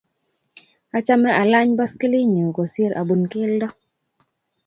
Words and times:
achame 0.97 1.29
alany 1.41 1.71
boskilii 1.77 2.29
nyu 2.33 2.45
kosir 2.57 2.91
abun 3.01 3.21
kelto. 3.31 3.67